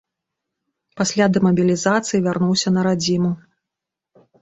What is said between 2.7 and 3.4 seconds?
на радзіму.